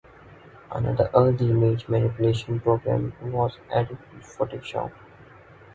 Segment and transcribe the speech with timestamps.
[0.71, 4.91] Another early image manipulation program was Adobe Photoshop.